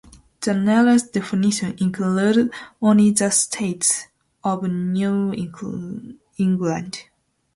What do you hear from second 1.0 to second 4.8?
definitions include only the states of